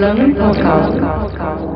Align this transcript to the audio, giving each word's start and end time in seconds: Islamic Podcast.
Islamic 0.00 0.34
Podcast. 0.38 1.69